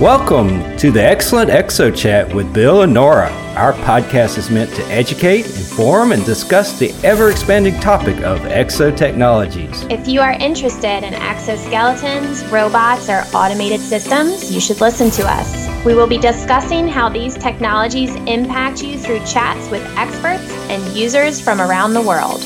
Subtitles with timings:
[0.00, 3.30] Welcome to the Excellent Exo Chat with Bill and Nora.
[3.56, 8.96] Our podcast is meant to educate, inform, and discuss the ever expanding topic of exo
[8.96, 9.82] technologies.
[9.90, 15.66] If you are interested in exoskeletons, robots, or automated systems, you should listen to us.
[15.84, 21.40] We will be discussing how these technologies impact you through chats with experts and users
[21.40, 22.40] from around the world.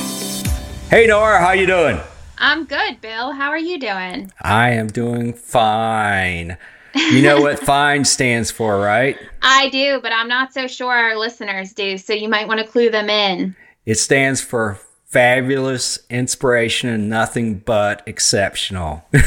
[0.88, 2.00] Hey Nora, how you doing?
[2.38, 3.32] I'm good, Bill.
[3.32, 4.32] How are you doing?
[4.40, 6.56] I am doing fine.
[6.94, 9.18] You know what FINE stands for, right?
[9.40, 12.66] I do, but I'm not so sure our listeners do, so you might want to
[12.66, 13.56] clue them in.
[13.86, 14.78] It stands for
[15.12, 19.04] fabulous inspiration and nothing but exceptional.
[19.12, 19.20] in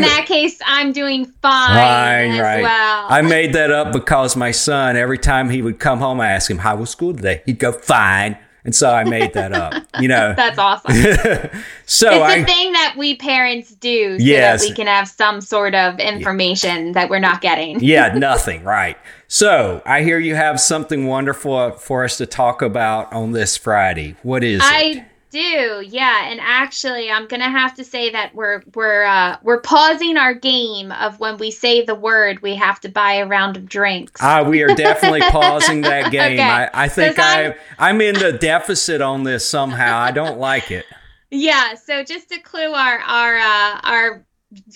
[0.00, 2.62] that case, I'm doing fine, fine as right.
[2.62, 3.06] well.
[3.10, 6.50] I made that up because my son, every time he would come home, I asked
[6.50, 7.42] him, How was school today?
[7.44, 8.38] He'd go, Fine.
[8.66, 9.86] And so I made that up.
[10.00, 10.92] You know, that's awesome.
[11.86, 14.60] so it's I, a thing that we parents do so yes.
[14.60, 17.78] that we can have some sort of information that we're not getting.
[17.78, 18.64] yeah, nothing.
[18.64, 18.98] Right.
[19.28, 24.16] So I hear you have something wonderful for us to talk about on this Friday.
[24.24, 25.04] What is I, it?
[25.36, 26.30] Do, yeah.
[26.30, 30.90] And actually, I'm gonna have to say that we're we're uh, we're pausing our game
[30.92, 34.20] of when we say the word, we have to buy a round of drinks.
[34.22, 36.34] Ah, we are definitely pausing that game.
[36.34, 36.42] okay.
[36.42, 39.98] I, I think I I'm in the deficit on this somehow.
[39.98, 40.86] I don't like it.
[41.30, 41.74] Yeah.
[41.74, 44.26] So just to clue our our uh, our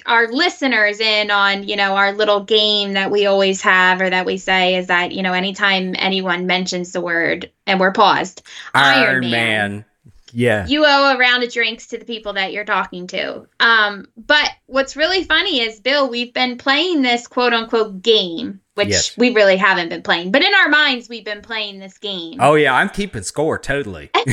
[0.05, 4.27] our listeners in on you know our little game that we always have or that
[4.27, 8.43] we say is that you know anytime anyone mentions the word and we're paused
[8.75, 9.85] iron, iron man, man
[10.33, 10.67] yeah.
[10.67, 13.47] You owe a round of drinks to the people that you're talking to.
[13.59, 18.89] Um, but what's really funny is, Bill, we've been playing this quote unquote game, which
[18.89, 19.17] yes.
[19.17, 20.33] we really haven't been playing.
[20.33, 22.39] But in our minds, we've been playing this game.
[22.41, 22.75] Oh, yeah.
[22.75, 24.11] I'm keeping score totally.
[24.15, 24.29] and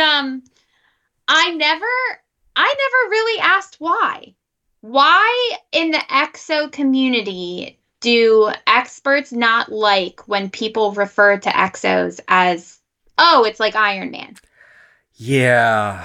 [0.00, 0.42] um,
[1.28, 1.86] I never,
[2.56, 4.34] I never really asked why.
[4.80, 12.78] Why in the EXO community do experts not like when people refer to exos as
[13.22, 14.34] oh, it's like Iron Man.
[15.14, 16.04] Yeah.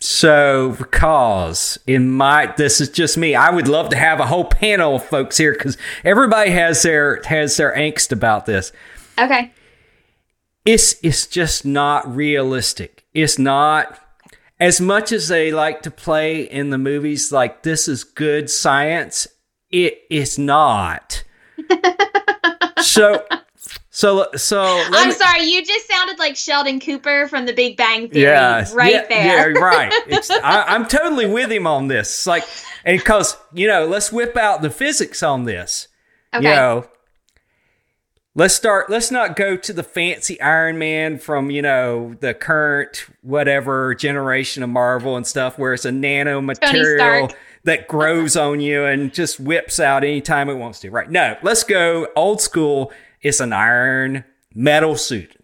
[0.00, 4.44] So, because in my this is just me, I would love to have a whole
[4.44, 8.70] panel of folks here because everybody has their has their angst about this.
[9.18, 9.52] Okay.
[10.64, 13.06] It's it's just not realistic.
[13.12, 13.98] It's not
[14.60, 19.26] as much as they like to play in the movies like this is good science,
[19.70, 21.24] it is not.
[22.82, 23.24] so
[23.98, 25.42] so, so I'm me, sorry.
[25.42, 28.30] You just sounded like Sheldon Cooper from The Big Bang Theory.
[28.30, 29.50] Yeah, right yeah, there.
[29.50, 29.92] Yeah, right.
[30.44, 32.24] I, am totally with him on this.
[32.24, 32.44] like,
[32.84, 35.88] and because you know, let's whip out the physics on this.
[36.32, 36.48] Okay.
[36.48, 36.86] You know,
[38.36, 38.88] let's start.
[38.88, 44.62] Let's not go to the fancy Iron Man from you know the current whatever generation
[44.62, 47.32] of Marvel and stuff, where it's a nano material
[47.64, 50.90] that grows on you and just whips out anytime it wants to.
[50.90, 51.10] Right?
[51.10, 52.92] No, let's go old school
[53.22, 54.24] it's an iron
[54.54, 55.34] metal suit.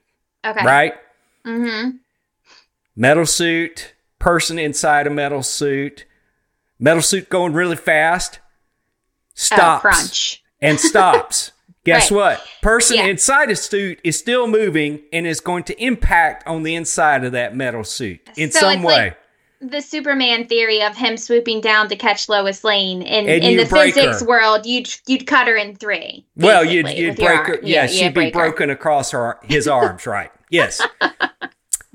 [0.44, 0.64] Okay.
[0.64, 0.94] Right?
[1.46, 1.96] Mm-hmm.
[2.96, 6.06] Metal suit, person inside a metal suit,
[6.78, 8.40] metal suit going really fast,
[9.34, 9.84] stops.
[9.84, 10.42] Oh, crunch.
[10.60, 11.52] And stops.
[11.84, 12.16] Guess right.
[12.16, 12.46] what?
[12.62, 13.06] Person yeah.
[13.06, 17.32] inside a suit is still moving and is going to impact on the inside of
[17.32, 18.94] that metal suit in so some way.
[18.94, 19.18] Like,
[19.70, 24.20] the Superman theory of him swooping down to catch Lois Lane in in the physics
[24.20, 24.26] her.
[24.26, 26.26] world, you'd you'd cut her in three.
[26.36, 27.58] Well, you'd you'd break her.
[27.62, 28.74] Yeah, yeah she'd be broken her.
[28.74, 30.30] across her his arms, right?
[30.50, 30.80] Yes.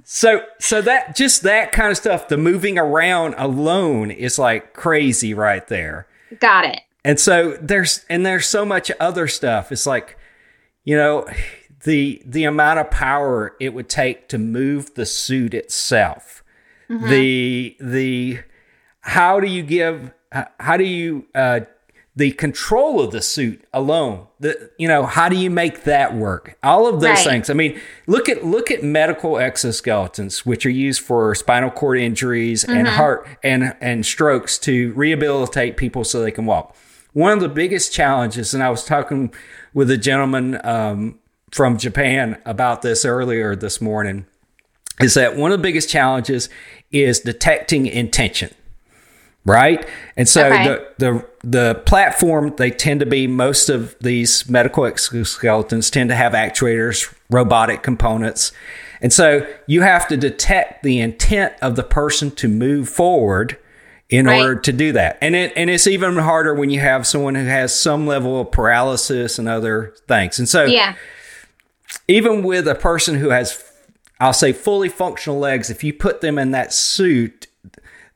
[0.04, 5.34] so so that just that kind of stuff, the moving around alone is like crazy
[5.34, 6.08] right there.
[6.40, 6.82] Got it.
[7.06, 9.72] And so there's and there's so much other stuff.
[9.72, 10.18] It's like,
[10.84, 11.28] you know,
[11.84, 16.39] the the amount of power it would take to move the suit itself
[16.90, 17.10] Mm-hmm.
[17.10, 18.40] The the
[19.02, 20.12] how do you give
[20.60, 21.62] how do you uh,
[22.16, 26.58] the control of the suit alone the you know how do you make that work
[26.64, 27.24] all of those right.
[27.24, 31.98] things i mean look at look at medical exoskeletons which are used for spinal cord
[31.98, 32.78] injuries mm-hmm.
[32.78, 36.76] and heart and and strokes to rehabilitate people so they can walk
[37.14, 39.34] one of the biggest challenges and i was talking
[39.74, 41.18] with a gentleman um,
[41.52, 44.26] from japan about this earlier this morning
[45.00, 46.50] is that one of the biggest challenges
[46.92, 48.50] is detecting intention
[49.46, 49.88] right?
[50.16, 50.64] And so okay.
[50.64, 56.16] the, the the platform they tend to be most of these medical exoskeletons tend to
[56.16, 58.52] have actuators robotic components.
[59.02, 63.58] And so you have to detect the intent of the person to move forward
[64.10, 64.42] in right.
[64.42, 65.18] order to do that.
[65.22, 68.52] And it and it's even harder when you have someone who has some level of
[68.52, 70.38] paralysis and other things.
[70.38, 70.96] And so yeah.
[72.08, 73.54] even with a person who has
[74.20, 77.48] I'll say fully functional legs, if you put them in that suit,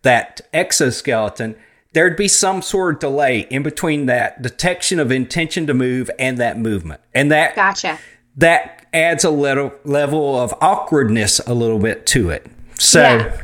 [0.01, 1.55] that exoskeleton,
[1.93, 6.37] there'd be some sort of delay in between that detection of intention to move and
[6.39, 7.01] that movement.
[7.13, 7.99] And that Gotcha.
[8.35, 12.45] that adds a little level of awkwardness a little bit to it.
[12.79, 13.37] So Yeah.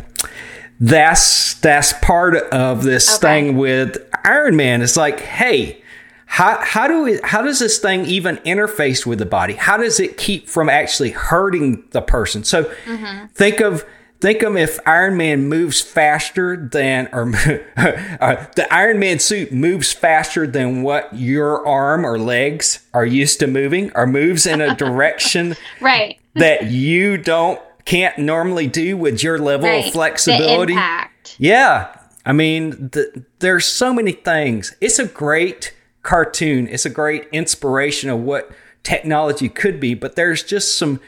[0.79, 3.21] that's that's part of this Okay.
[3.45, 4.81] thing with Iron Man.
[4.81, 5.81] It's like, hey,
[6.31, 9.53] how how do we, how does this thing even interface with the body?
[9.53, 12.43] How does it keep from actually hurting the person?
[12.43, 13.25] So Mm-hmm.
[13.33, 13.83] think of
[14.21, 17.31] think of if Iron Man moves faster than or
[17.77, 23.39] uh, the Iron Man suit moves faster than what your arm or legs are used
[23.39, 26.19] to moving or moves in a direction Right.
[26.35, 29.85] that you don't can't normally do with your level Right.
[29.87, 30.77] of flexibility.
[31.39, 31.87] Yeah.
[32.25, 34.75] I mean, the, there's so many things.
[34.79, 35.73] It's a great
[36.03, 36.67] cartoon.
[36.67, 38.51] It's a great inspiration of what
[38.83, 40.99] technology could be, but there's just some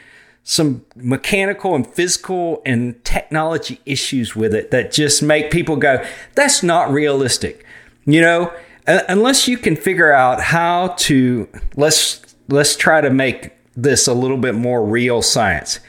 [0.44, 6.04] some mechanical and physical and technology issues with it that just make people go,
[6.34, 7.64] that's not realistic.
[8.04, 8.52] You know,
[8.86, 14.36] unless you can figure out how to let's let's try to make this a little
[14.36, 15.80] bit more real science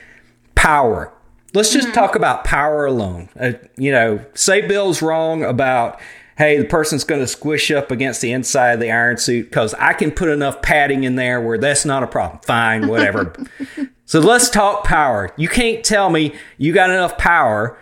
[0.55, 1.11] power.
[1.53, 3.29] Let's just talk about power alone.
[3.39, 5.99] Uh, you know, say Bill's wrong about,
[6.37, 9.73] hey, the person's going to squish up against the inside of the iron suit because
[9.75, 12.39] I can put enough padding in there where that's not a problem.
[12.45, 13.33] Fine, whatever.
[14.05, 15.33] so let's talk power.
[15.37, 17.77] You can't tell me you got enough power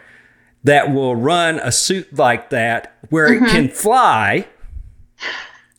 [0.63, 3.75] that will run a suit like that where it can mm-hmm.
[3.75, 4.47] fly.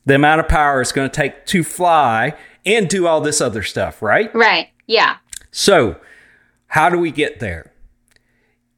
[0.04, 2.36] The amount of power it's going to take to fly
[2.66, 4.34] and do all this other stuff, right?
[4.34, 4.68] Right.
[4.86, 5.16] Yeah.
[5.50, 6.00] So,
[6.68, 7.72] how do we get there?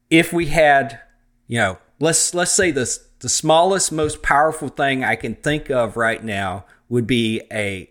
[0.09, 0.99] If we had,
[1.47, 2.85] you know, let's let's say the
[3.25, 7.89] the smallest, most powerful thing I can think of right now would be a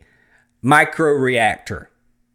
[0.63, 1.91] micro reactor,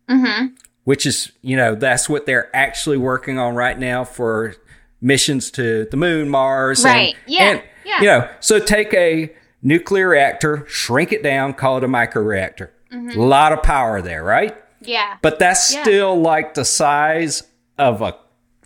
[0.10, 0.48] mm-hmm.
[0.84, 4.54] which is, you know, that's what they're actually working on right now for
[5.00, 7.16] missions to the moon, Mars, and- Right.
[7.26, 7.44] Yeah.
[7.52, 8.00] and, Yeah.
[8.02, 12.74] you know, so take a nuclear reactor, shrink it down, call it a micro reactor.
[12.92, 13.18] Mm-hmm.
[13.18, 14.58] A lot of power there, right?
[14.82, 15.16] Yeah.
[15.22, 15.84] But that's Yeah.
[15.84, 17.44] still like the size
[17.78, 18.18] of a,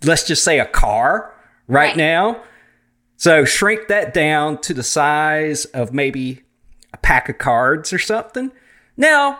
[0.02, 1.32] let's just say a car
[1.68, 1.96] right, Right.
[1.96, 2.42] now.
[3.24, 6.42] So shrink that down to the size of maybe
[6.92, 8.52] a pack of cards or something.
[8.98, 9.38] Now,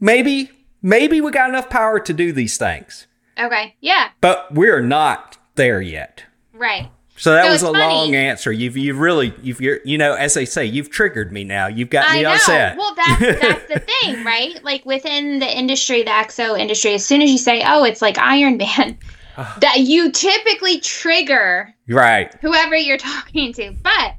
[0.00, 0.50] maybe,
[0.82, 3.06] maybe we got enough power to do these things,
[3.38, 3.76] okay.
[3.80, 4.08] Yeah.
[4.20, 6.24] but we're not there yet.
[6.52, 6.90] Right.
[7.16, 7.78] So that So was a funny.
[7.78, 8.50] long answer.
[8.50, 11.68] You've you've really you've you're, you know as they say you've triggered me now.
[11.68, 12.32] You've got I me know.
[12.32, 12.76] upset.
[12.76, 14.58] Well, that's that's the thing, right?
[14.64, 18.18] Like within the industry, the exo industry, as soon as you say, "Oh, it's like
[18.18, 18.98] Iron Man,"
[19.60, 22.34] that you typically trigger right.
[22.40, 23.72] whoever you're talking to.
[23.82, 24.14] But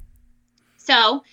[0.77, 1.23] so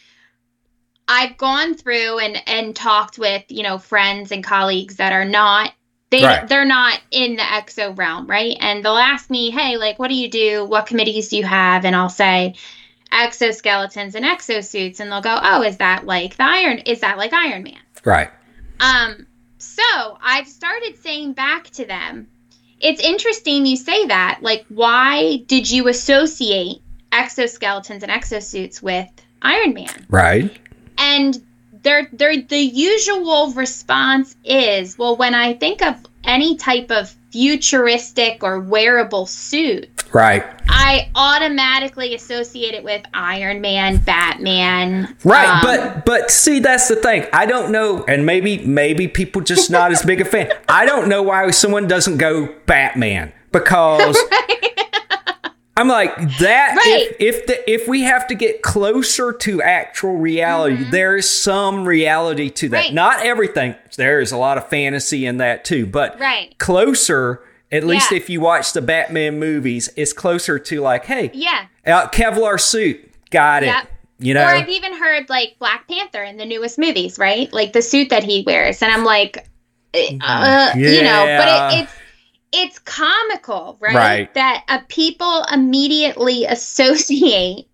[1.09, 5.73] I've gone through and and talked with you know friends and colleagues that are not
[6.11, 6.49] they Right.
[6.49, 8.57] they're not in the exo realm, right?
[8.61, 10.65] And they'll ask me, "Hey, like, what do you do?
[10.65, 12.55] What committees do you have?" And I'll say
[13.13, 16.79] exoskeletons and exosuits, and they'll go, "Oh, is that like the Iron?
[16.79, 18.31] Is that like Iron Man?" Right.
[18.81, 19.27] Um,
[19.59, 22.29] so I've started saying back to them,
[22.81, 24.39] it's interesting you say that.
[24.43, 26.83] Like, why did you associate
[27.13, 29.09] exoskeletons and exosuits with
[29.43, 30.07] Iron Man?
[30.09, 30.57] Right.
[30.99, 31.43] And
[31.83, 38.43] their their the usual response is, well, when I think of any type of futuristic
[38.43, 40.45] or wearable suit, Right.
[40.67, 45.15] I automatically associate it with Iron Man, Batman.
[45.25, 47.27] Right, um, but but see that's the thing.
[47.35, 50.53] I don't know, and maybe maybe people just not as big a fan.
[50.69, 54.17] I don't know why someone doesn't go Batman because
[55.77, 56.75] I'm like that.
[56.77, 57.09] Right.
[57.21, 61.85] If if the if we have to get closer to actual reality, there is some
[61.85, 62.77] reality to that.
[62.77, 62.85] Mm-hmm.
[62.87, 62.95] Right.
[62.95, 63.75] Not everything.
[63.97, 66.57] There is a lot of fantasy in that too, but Right.
[66.59, 67.43] closer.
[67.73, 68.19] At least Yeah.
[68.19, 71.67] if you watch the Batman movies, it's closer to like, hey, yeah.
[71.85, 73.75] uh, Kevlar suit, got it.
[74.19, 77.53] You know, Or I've even heard like Black Panther in the newest movies, right?
[77.53, 79.47] Like the suit that he wears, and I'm like,
[79.95, 81.93] uh, you know, but it, it's
[82.57, 83.95] it's comical, right?
[83.95, 84.35] Right.
[84.35, 87.69] That uh, people immediately associate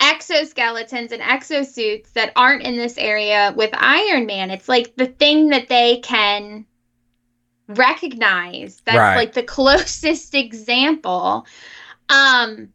[0.00, 4.50] exoskeletons and exosuits that aren't in this area with Iron Man.
[4.50, 6.66] It's like the thing that they can
[7.68, 8.80] recognize.
[8.84, 9.16] That's Right.
[9.16, 11.46] like the closest example.
[12.08, 12.72] Um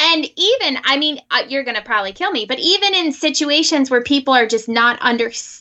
[0.00, 4.02] and even i mean uh, you're gonna probably kill me but even in situations where
[4.02, 5.60] people are just not understanding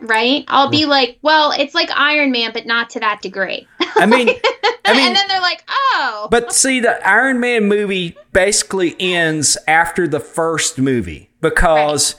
[0.00, 0.44] right?
[0.48, 3.66] I'll be like well it's like iron man but not to that degree.
[3.96, 4.28] I mean,
[4.84, 6.28] I mean, and then they're like oh.
[6.30, 12.14] But see, the Iron Man movie basically ends after the first movie because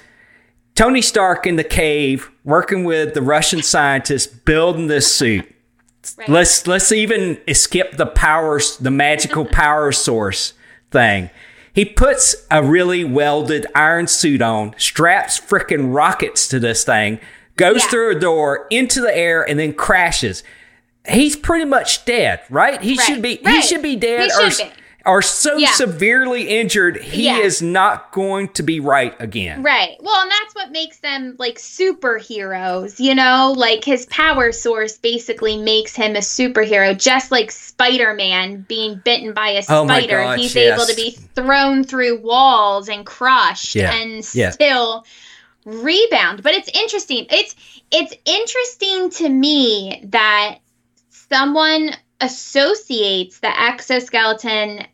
[0.76, 5.48] Tony Stark in the cave working with the Russian scientists building this suit.
[6.18, 6.28] Right.
[6.28, 10.54] Let's let's even skip the powers, the magical power source
[10.92, 11.30] thing.
[11.74, 17.20] He puts a really welded iron suit on, straps freaking rockets to this thing,
[17.56, 17.90] goes Yeah.
[17.90, 20.44] through a door into the air, and then crashes.
[21.08, 22.82] He's pretty much dead, right?
[22.82, 23.06] He Right.
[23.06, 23.40] should be.
[23.44, 24.52] He should be dead, He or
[25.06, 25.72] or so Yeah.
[25.72, 27.40] severely injured he Yeah.
[27.40, 29.64] is not going to be right again.
[29.64, 29.98] Right.
[30.00, 33.54] Well, and that's what makes them like superheroes, you know?
[33.58, 39.34] Like his power source basically makes him a superhero, just like Spider Man being bitten
[39.34, 40.18] by a Oh spider.
[40.22, 40.76] gosh, He's yes.
[40.78, 43.94] able to be thrown through walls and crushed Yeah.
[43.94, 45.06] and still
[45.66, 46.44] rebound.
[46.44, 47.26] But it's interesting.
[47.30, 47.56] It's
[47.92, 50.60] it's interesting to me that
[51.10, 51.92] someone
[52.22, 54.86] associates the exoskeleton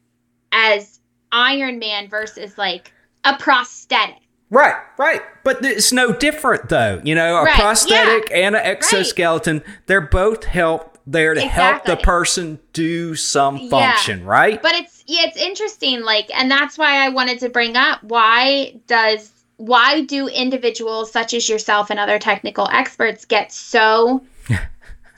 [0.51, 0.99] as
[1.31, 2.91] Iron Man versus like
[3.23, 4.15] a prosthetic.
[4.49, 5.21] Right, right.
[5.43, 7.01] But it's no different though.
[7.03, 11.95] You know, a Right, prosthetic and an exoskeleton, they're both help there to help the
[11.97, 13.69] person do some Yeah.
[13.69, 14.61] function, right?
[14.61, 18.75] But it's yeah, it's interesting like and that's why I wanted to bring up why
[18.87, 24.21] does why do individuals such as yourself and other technical experts get so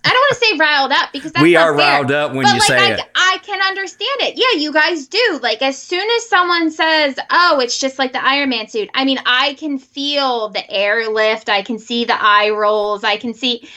[0.04, 1.88] I don't want to say riled up because that's we are fair.
[1.94, 3.02] riled up when but you like say I, it.
[3.16, 4.38] I can understand it.
[4.38, 5.40] Yeah, you guys do.
[5.42, 9.04] Like as soon as someone says, "Oh, it's just like the Iron Man suit," I
[9.06, 11.50] mean, I can feel the airlift.
[11.50, 13.04] I can see the eye rolls.
[13.04, 13.68] I can see,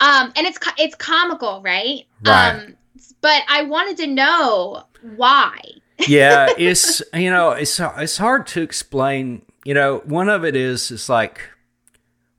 [0.00, 2.06] um, and it's it's comical, right?
[2.24, 2.50] Right.
[2.50, 2.74] Um,
[3.20, 4.84] but I wanted to know
[5.16, 5.60] why.
[6.06, 9.42] yeah, it's you know, it's it's hard to explain.
[9.64, 11.40] You know, one of it is it's like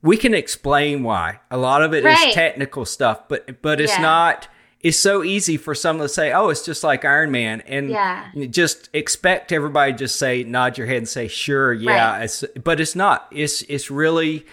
[0.02, 1.40] we can explain why.
[1.50, 2.32] A lot of it is Right.
[2.32, 4.02] technical stuff, but but it's Yeah.
[4.02, 4.48] not.
[4.82, 8.24] It's so easy for someone to say, "Oh, it's just like Iron Man," and Yeah.
[8.48, 12.24] just expect everybody to just say, nod your head and say, "Sure, yeah." Right.
[12.24, 13.26] It's, but it's not.
[13.30, 14.46] It's it's really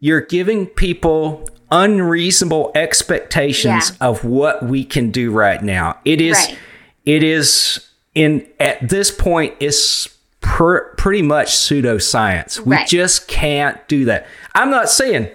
[0.00, 4.08] you're giving people unreasonable expectations Yeah.
[4.08, 5.98] of what we can do right now.
[6.04, 6.58] It is Right.
[7.06, 7.80] it is
[8.14, 10.08] in at this point it's
[10.54, 12.60] pr- pretty much pseudoscience.
[12.60, 12.86] We Right.
[12.86, 14.26] just can't do that.
[14.54, 15.28] I'm not saying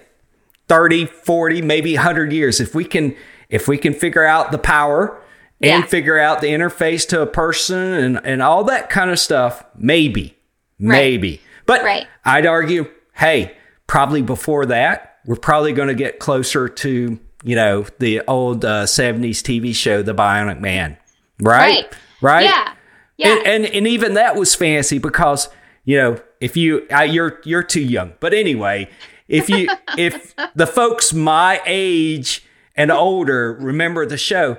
[0.69, 3.15] 30, 40, maybe 100 years if we can
[3.49, 5.17] if we can figure out the power
[5.59, 5.89] and Yeah.
[5.89, 10.37] figure out the interface to a person and and all that kind of stuff, maybe.
[10.79, 11.41] Maybe.
[11.65, 12.07] But Right.
[12.23, 13.57] I'd argue, hey,
[13.87, 18.85] probably before that, we're probably going to get closer to, you know, the old uh,
[18.85, 20.95] 70s TV show The Bionic Man.
[21.41, 21.85] Right?
[22.21, 22.45] Right?
[22.45, 22.69] Yeah.
[23.19, 23.35] Yeah.
[23.35, 25.49] And, and and even that was fancy because
[25.83, 28.89] you know if you uh, you're you're too young, but anyway,
[29.27, 32.45] if you if the folks my age
[32.75, 34.57] and older remember the show,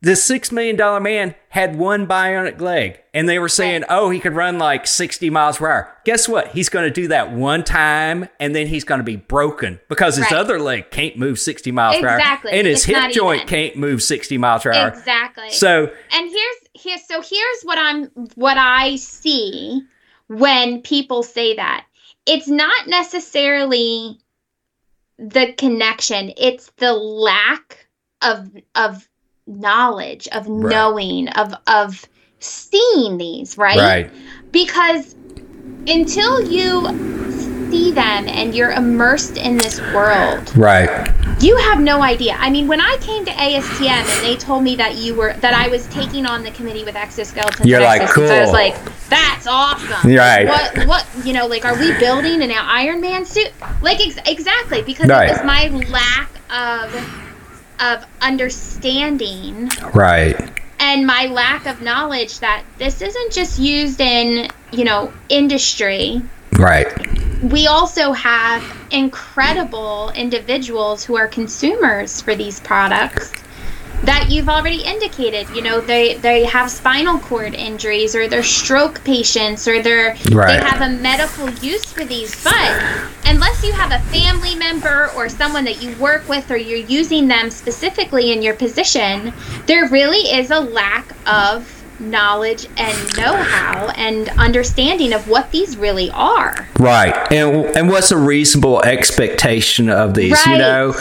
[0.00, 3.90] the six million dollar man had one bionic leg, and they were saying, Right.
[3.90, 5.96] oh, he could run like sixty miles per hour.
[6.04, 6.48] Guess what?
[6.48, 10.16] He's going to do that one time, and then he's going to be broken because
[10.16, 10.40] his Right.
[10.40, 12.50] other leg can't move sixty miles Exactly.
[12.50, 13.48] per hour, and his It's hip joint even.
[13.48, 14.88] can't move sixty miles per hour.
[14.88, 15.50] exactly.
[15.50, 18.04] So and here's here so here's what i'm
[18.34, 19.82] what i see
[20.28, 21.86] when people say that
[22.26, 24.18] it's not necessarily
[25.18, 27.86] the connection it's the lack
[28.22, 29.08] of of
[29.46, 30.70] knowledge of Right.
[30.70, 32.04] knowing of of
[32.40, 34.12] seeing these right right.
[34.52, 35.14] because
[35.86, 36.88] until you
[37.74, 40.88] see them and you're immersed in this world Right.
[41.42, 42.36] you have no idea.
[42.38, 45.54] I mean, when I came to ASTM and they told me that you were that
[45.54, 48.76] I was taking on the committee with exoskeletons, You're like, exosuits, I was like,
[49.08, 50.12] that's awesome.
[50.14, 50.46] Right.
[50.46, 53.50] What what you know, like, are we building an Iron Man suit?
[53.82, 55.28] Like ex- exactly because Right.
[55.28, 56.94] it was my lack of
[57.80, 60.38] of understanding Right.
[60.78, 66.22] and my lack of knowledge that this isn't just used in you know industry
[66.58, 66.86] Right.
[67.42, 73.32] we also have incredible individuals who are consumers for these products
[74.04, 79.02] that you've already indicated you know they they have spinal cord injuries or they're stroke
[79.04, 80.60] patients or they're Right.
[80.60, 82.82] they have a medical use for these but
[83.26, 87.28] unless you have a family member or someone that you work with or you're using
[87.28, 89.32] them specifically in your position
[89.66, 96.10] there really is a lack of knowledge and know-how and understanding of what these really
[96.10, 97.14] are Right.
[97.32, 100.94] And and what's a reasonable expectation of these, you know?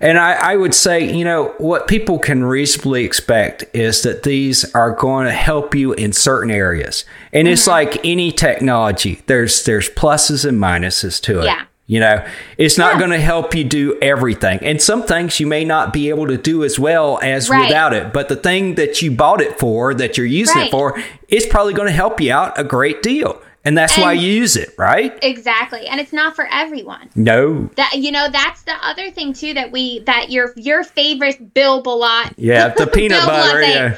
[0.00, 4.64] And I, I would say, you know, what people can reasonably expect is that these
[4.74, 7.04] are going to help you in certain areas.
[7.32, 7.70] And it's Mm-hmm.
[7.70, 9.22] like any technology.
[9.26, 11.44] There's there's pluses and minuses to it.
[11.46, 11.64] Yeah.
[11.88, 12.24] You know,
[12.58, 12.98] it's not Yeah.
[12.98, 14.58] going to help you do everything.
[14.62, 17.66] And some things you may not be able to do as well as Right.
[17.66, 18.12] without it.
[18.12, 20.66] But the thing that you bought it for, that you're using Right.
[20.68, 23.40] it for, is probably going to help you out a great deal.
[23.64, 25.18] And that's why you use it, right?
[25.20, 25.86] Exactly.
[25.88, 27.08] And it's not for everyone.
[27.16, 27.68] No.
[27.76, 31.82] That you know, that's the other thing too that we that your your favorite Bill
[31.82, 33.60] Bellot Yeah, the peanut butter.
[33.62, 33.96] Yeah.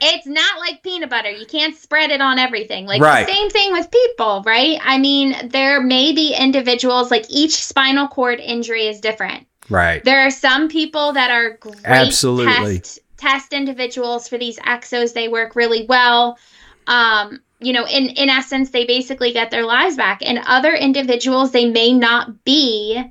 [0.00, 1.30] It's not like peanut butter.
[1.30, 2.86] You can't spread it on everything.
[2.86, 3.26] Like Right.
[3.26, 4.78] the same thing with people, right?
[4.82, 9.46] I mean, there may be individuals like each spinal cord injury is different.
[9.68, 10.02] Right.
[10.04, 12.78] There are some people that are great Absolutely.
[12.78, 15.12] test test individuals for these exos.
[15.12, 16.38] They work really well.
[16.86, 20.22] Um, you know, in in essence, they basically get their lives back.
[20.24, 23.02] And other individuals, they may not be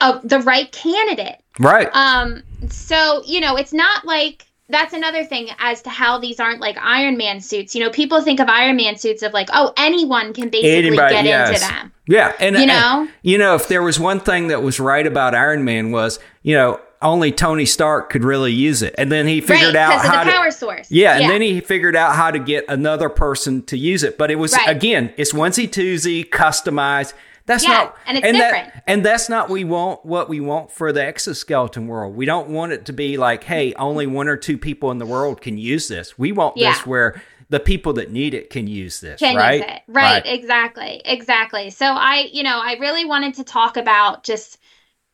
[0.00, 1.36] uh, the right candidate.
[1.60, 1.88] Right.
[1.94, 6.60] Um, so you know, it's not like that's another thing as to how these aren't
[6.60, 7.74] like Iron Man suits.
[7.74, 11.14] You know, people think of Iron Man suits of like, oh, anyone can basically Anybody,
[11.14, 11.48] get yes.
[11.48, 11.92] into them.
[12.06, 13.08] Yeah, and You and, know?
[13.22, 16.54] you know, if there was one thing that was right about Iron Man was, you
[16.54, 20.24] know, only Tony Stark could really use it, and then he figured right, out how
[20.24, 20.36] the to.
[20.36, 20.90] power source.
[20.90, 24.16] Yeah, and then he figured out how to get another person to use it.
[24.16, 24.68] But it was Right.
[24.68, 27.12] again, it's onesie twosie, customized.
[27.46, 28.72] That's Yeah, not and it's that- different.
[28.86, 32.16] and that's not we want what we want for the exoskeleton world.
[32.16, 35.04] We don't want it to be like, hey, only one or two people in the
[35.06, 36.18] world can use this.
[36.18, 36.72] We want Yeah.
[36.72, 37.20] this where
[37.50, 39.20] the people that need it can use this.
[39.20, 39.60] can right?
[39.60, 39.82] use it.
[39.86, 41.02] Right, exactly.
[41.04, 41.68] Exactly.
[41.68, 44.58] So I, you know, I really wanted to talk about just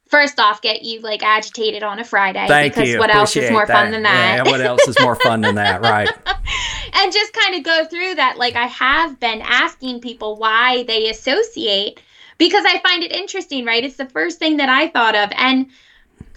[0.09, 2.99] first off get you like agitated on a Friday Thank because you.
[3.01, 4.45] what else is Appreciate more fun than that?
[4.45, 5.83] Yeah, what else is more fun than that?
[5.83, 6.09] Right.
[6.95, 11.11] and just kind of go through that like I have been asking people why they
[11.11, 12.01] associate
[12.41, 13.85] because I find it interesting, right?
[13.85, 15.67] It's the first thing that I thought of and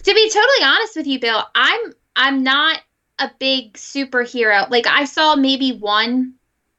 [0.04, 1.80] to be totally honest with you, Bill, I'm
[2.14, 2.80] I'm not
[3.18, 4.68] a big superhero.
[4.70, 6.34] Like I saw maybe one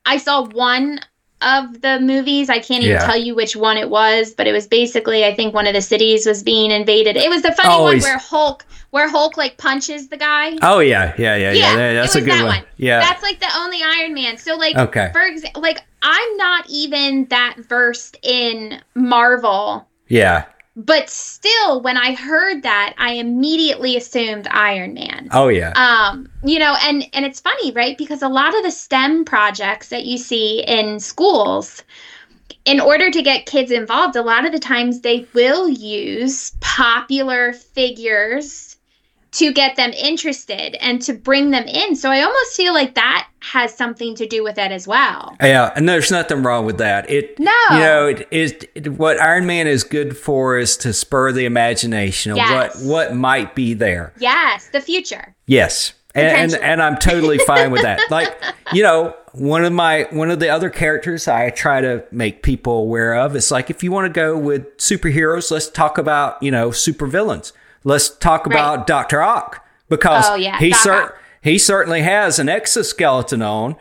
[0.05, 1.00] I saw one
[1.41, 2.50] of the movies.
[2.50, 3.05] I can't even Yeah.
[3.05, 5.82] tell you which one it was, but it was basically I think one of the
[5.82, 7.17] cities was being invaded.
[7.17, 8.03] It was the funny Always.
[8.03, 10.55] one where Hulk where Hulk like punches the guy.
[10.62, 11.75] Oh yeah, yeah, yeah, yeah.
[11.75, 12.58] Yeah, that's a good that one.
[12.60, 12.65] one.
[12.77, 13.00] Yeah.
[13.00, 14.38] That's like the only Iron Man.
[14.38, 15.10] So like Okay.
[15.12, 20.45] for example, like I'm not even that versed in Marvel, yeah.
[20.75, 25.29] but still when I heard that, I immediately assumed Iron Man.
[25.31, 25.71] Oh yeah.
[25.71, 27.97] Um, you know, and and it's funny, right?
[27.97, 31.81] Because a lot of the STEM projects that you see in schools
[32.65, 37.53] in order to get kids involved, a lot of the times they will use popular
[37.53, 38.64] figures
[39.35, 41.95] to get them interested and to bring them in.
[41.95, 45.35] So I almost feel like that has something to do with it as well.
[45.41, 47.09] Yeah, and there's nothing wrong with that.
[47.09, 47.51] It No.
[47.71, 51.45] you know, it is it, what Iron Man is good for is to spur the
[51.45, 52.81] imagination of Yes.
[52.81, 54.13] what what might be there.
[54.19, 55.35] Yes, the future.
[55.48, 55.93] Yes.
[56.15, 58.00] And, and and I'm totally fine with that.
[58.09, 58.33] Like,
[58.71, 62.77] you know, one of my one of the other characters I try to make people
[62.79, 66.51] aware of is like if you want to go with superheroes, let's talk about, you
[66.51, 67.51] know, supervillains.
[67.85, 68.53] Let's talk Right.
[68.55, 69.21] about Dr.
[69.21, 73.75] Ock because Oh, yeah, he cer- he certainly has an exoskeleton on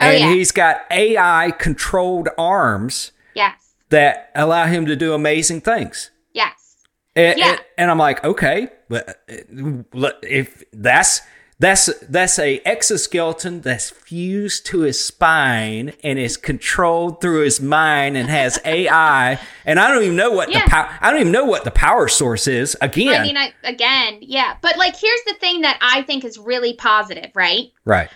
[0.00, 0.32] Oh, and yeah.
[0.32, 3.74] he's got AI controlled arms Yes.
[3.90, 6.10] that allow him to do amazing things.
[6.32, 6.76] Yes.
[7.16, 7.48] And, Yeah.
[7.50, 11.20] and, and I'm like, okay, but uh, if that's
[11.60, 18.16] that's that's a exoskeleton that's fused to his spine and is controlled through his mind
[18.16, 20.64] and has AI, and I don't even know what Yeah.
[20.64, 20.98] the power.
[21.00, 22.76] I don't even know what the power source is.
[22.80, 24.56] Again, I mean, I, again, yeah.
[24.62, 27.72] But like, here's the thing that I think is really positive, right?
[27.84, 28.08] right?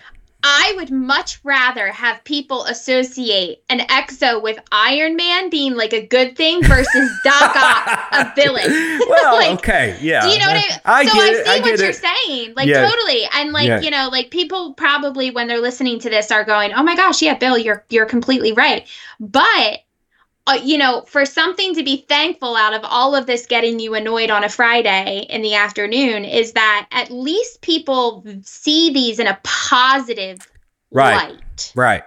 [0.43, 6.05] I would much rather have people associate an exo with Iron Man being like a
[6.05, 8.63] good thing versus Doc Ock a villain.
[9.07, 10.21] Well, Like, okay, yeah.
[10.23, 10.79] Do you know what I mean?
[10.85, 11.95] I so I see I what you're it.
[12.27, 12.53] saying.
[12.55, 12.85] Like Yeah.
[12.89, 13.23] totally.
[13.33, 13.81] And like, Yeah.
[13.81, 17.21] you know, like people probably when they're listening to this are going, "Oh my gosh,
[17.21, 18.85] yeah, Bill, you're you're completely right."
[19.19, 19.79] But
[20.47, 23.95] uh, you know, for something to be thankful out of all of this getting you
[23.95, 29.27] annoyed on a Friday in the afternoon is that at least people see these in
[29.27, 30.39] a positive
[30.91, 31.15] Right.
[31.15, 31.71] light.
[31.75, 32.03] Right.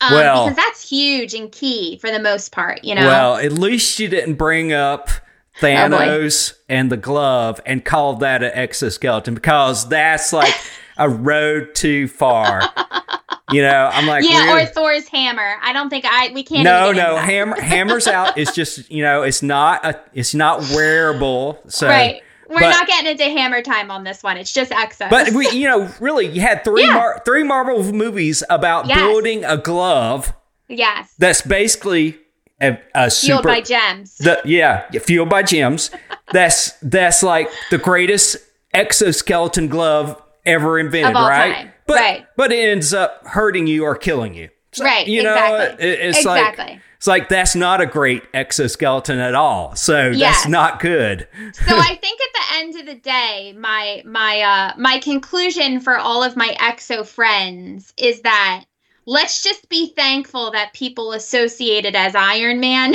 [0.00, 3.06] Um, Well- because that's huge and key for the most part, you know.
[3.06, 5.10] Well, at least you didn't bring up
[5.58, 10.54] Oh, Thanos and the glove and call that an exoskeleton because that's like
[10.96, 12.62] a road too far.
[13.52, 14.62] You know, I'm like, yeah, really?
[14.62, 15.56] or Thor's hammer.
[15.62, 16.64] I don't think I we can't.
[16.64, 18.36] no, even no, hammer, hammers out.
[18.38, 21.60] It's just you know, it's not a, it's not wearable.
[21.68, 22.22] So, right.
[22.48, 24.36] We're but- not getting into hammer time on this one.
[24.36, 25.08] It's just Exos.
[25.08, 26.94] but we, you know, really, you had three Yeah.
[26.94, 28.98] Mar- three Marvel movies about Yes.
[28.98, 30.34] building a glove
[30.68, 32.18] yes, that's basically
[32.60, 34.16] a, a fueled super by gems.
[34.18, 35.90] The, yeah, fueled by gems.
[36.32, 38.38] That's that's like the greatest
[38.72, 41.54] exoskeleton glove ever invented, right?
[41.54, 42.26] time, But right.
[42.36, 44.48] but it ends up hurting you or killing you.
[44.72, 45.86] So, Right, You know, exactly.
[45.88, 49.74] it- it's like it's like that's not a great exoskeleton at all.
[49.76, 50.36] So Yes.
[50.36, 51.26] that's not good.
[51.52, 55.98] so I think at the end of the day, my my uh my conclusion for
[55.98, 58.64] all of my exo friends is that
[59.04, 62.94] let's just be thankful that people associate it as Iron Man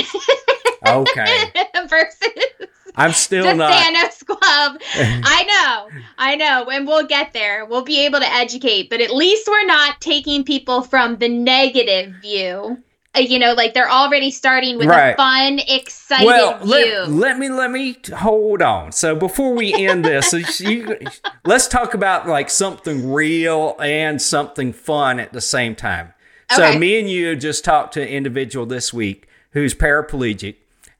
[0.86, 1.52] Okay.
[1.88, 3.72] versus I'm still the not.
[3.72, 4.80] Thanos Club.
[4.94, 7.64] I know, I know, and we'll get there.
[7.66, 12.14] We'll be able to educate, but at least we're not taking people from the negative
[12.20, 12.82] view.
[13.16, 15.10] Uh, you know, like they're already starting with Right.
[15.10, 16.74] a fun, excited well, view.
[16.74, 18.92] let, let me let me hold on.
[18.92, 20.98] So before we end this, you,
[21.46, 26.12] let's talk about like something real and something fun at the same time.
[26.50, 26.78] So Okay.
[26.78, 30.56] me and you just talked to an individual this week who's paraplegic,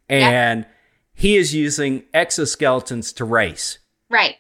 [0.09, 0.65] and
[1.19, 3.79] he is using exoskeletons to race.
[4.09, 4.37] right.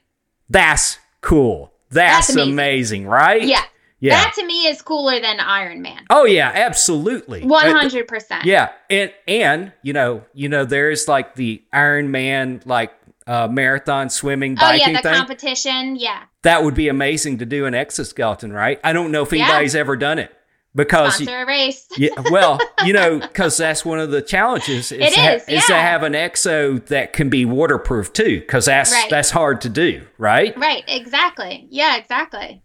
[0.50, 1.72] That's cool.
[1.90, 2.52] That's, That's amazing.
[2.52, 3.06] amazing.
[3.06, 3.42] right?
[3.42, 3.62] Yeah.
[4.00, 4.22] Yeah.
[4.22, 6.04] That to me is cooler than Iron Man.
[6.08, 7.42] oh yeah, absolutely.
[7.42, 8.44] Uh, hundred percent.
[8.44, 12.92] Yeah, and and you know, you know, there's like the Iron Man like
[13.26, 15.14] uh, marathon swimming biking Oh yeah, the thing.
[15.18, 15.96] competition.
[15.96, 16.22] Yeah.
[16.44, 18.78] that would be amazing to do an exoskeleton, right?
[18.84, 19.44] I don't know if Yeah.
[19.46, 20.32] anybody's ever done it
[20.78, 21.86] because Sponsor a race.
[21.98, 24.90] yeah, well, you know, because that's one of the challenges.
[24.90, 28.40] Is It to ha- is, is to have an exo that can be waterproof too,
[28.40, 29.10] because that's Right.
[29.10, 30.56] that's hard to do, right?
[30.56, 31.66] Right, exactly.
[31.70, 32.62] Yeah, exactly.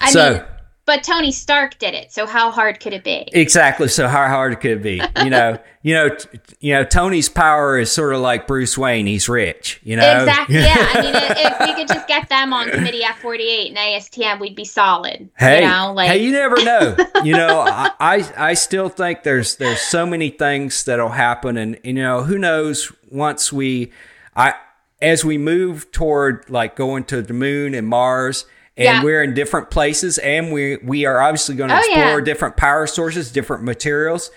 [0.00, 0.42] I So- mean,
[0.84, 3.28] but Tony Stark did it, so how hard could it be?
[3.32, 3.86] Exactly.
[3.86, 5.00] So how hard could it be?
[5.22, 6.82] You know, you know, t- you know.
[6.82, 9.06] Tony's power is sort of like Bruce Wayne.
[9.06, 9.80] He's rich.
[9.84, 10.20] You know.
[10.20, 10.56] Exactly.
[10.56, 10.74] Yeah.
[10.76, 14.64] I mean, if we could just get them on Committee F48 and ASTM, we'd be
[14.64, 15.30] solid.
[15.38, 16.96] Hey, you know, like hey, you never know.
[17.24, 21.78] you know, I, I I still think there's there's so many things that'll happen, and
[21.84, 22.90] you know, who knows?
[23.08, 23.92] Once we,
[24.34, 24.54] I
[25.00, 28.46] as we move toward like going to the moon and Mars.
[28.76, 29.02] And Yeah.
[29.04, 32.24] we're in different places, and we we are obviously going to Oh, explore yeah.
[32.24, 34.30] different power sources, different materials.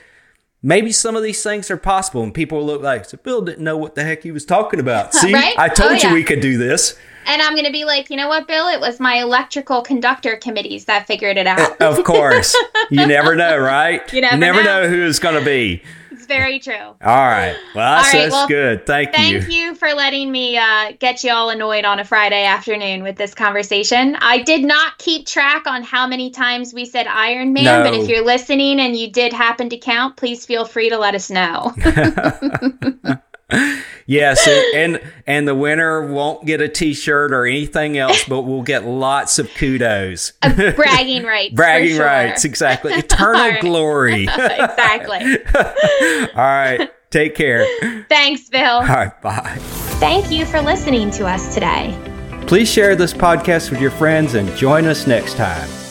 [0.61, 3.63] Maybe some of these things are possible, and people will look like, so Bill didn't
[3.63, 5.13] know what the heck he was talking about.
[5.21, 5.57] See, Right?
[5.57, 6.13] I told Oh, you yeah.
[6.13, 6.97] we could do this.
[7.27, 8.67] and I'm gonna be like, you know what, Bill?
[8.67, 11.81] It was my electrical conductor committees that figured it eh, out.
[11.81, 12.55] Of course,
[12.89, 14.01] you never know, right?
[14.11, 14.81] You never know.
[14.83, 15.81] know who it's going to be.
[16.25, 16.75] Very true.
[16.75, 17.55] All right.
[17.73, 18.85] Well, that's, All right, that's well, good.
[18.85, 19.41] Thank, Thank you.
[19.41, 23.15] Thank you for letting me uh, get you all annoyed on a Friday afternoon with
[23.15, 24.15] this conversation.
[24.19, 27.83] I did not keep track on how many times we said Iron Man, No.
[27.83, 31.15] but if you're listening and you did happen to count, please feel free to let
[31.15, 31.73] us know.
[34.07, 38.85] Yes, and, and the winner won't get a T-shirt or anything else, but we'll get
[38.85, 40.33] lots of kudos.
[40.75, 41.53] Bragging rights.
[41.55, 42.05] Bragging sure.
[42.05, 42.93] rights, exactly.
[42.95, 43.61] Eternal right.
[43.61, 44.23] glory.
[44.25, 45.37] exactly.
[46.35, 46.91] All right.
[47.09, 47.65] Take care.
[48.07, 48.63] Thanks, Bill.
[48.63, 49.21] All right.
[49.23, 49.57] Bye.
[49.99, 51.97] Thank you for listening to us today.
[52.45, 55.84] Please share this podcast with your friends and join us next time.